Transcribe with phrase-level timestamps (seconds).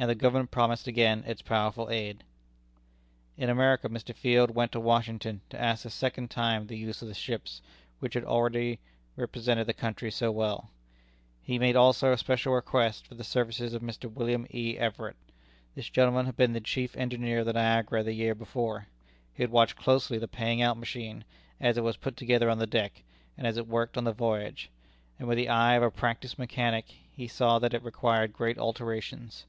[0.00, 2.22] And the Government promised again its powerful aid.
[3.36, 4.14] In America, Mr.
[4.14, 7.60] Field went to Washington to ask a second time the use of the ships,
[7.98, 8.78] which had already
[9.16, 10.70] represented the country so well.
[11.42, 14.08] He made also a special request for the services of Mr.
[14.08, 14.78] William E.
[14.78, 15.16] Everett.
[15.74, 18.86] This gentleman had been the chief engineer of the Niagara the year before.
[19.34, 21.24] He had watched closely the paying out machine,
[21.58, 23.02] as it was put together on the deck,
[23.36, 24.70] and as it worked on the voyage,
[25.18, 29.44] and with the eye of a practised mechanic, he saw that it required great alterations.